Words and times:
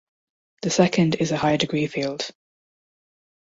The 0.63 0.71
second 0.71 1.13
is 1.19 1.31
a 1.31 1.37
higher 1.37 1.57
degree 1.57 1.85
field. 1.85 2.27